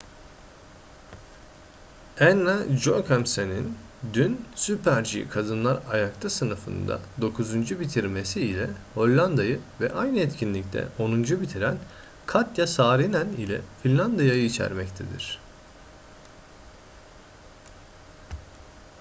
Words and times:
anna 2.21 2.65
jochemsen'in 2.83 3.77
dün 4.13 4.45
super-g 4.55 5.29
kadınlar 5.29 5.79
ayakta 5.91 6.29
sınıfında 6.29 6.99
dokuzuncu 7.21 7.79
bitirmesi 7.79 8.41
ile 8.41 8.69
hollanda'yı 8.93 9.59
ve 9.81 9.91
aynı 9.93 10.19
etkinlikte 10.19 10.87
onuncu 10.99 11.41
bitiren 11.41 11.77
katja 12.25 12.67
saarinen 12.67 13.27
ile 13.27 13.61
finlandiya'yı 13.83 14.43
içermektedir 14.45 15.39